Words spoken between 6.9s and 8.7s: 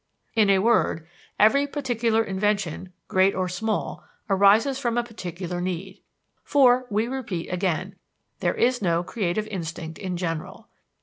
repeat again, there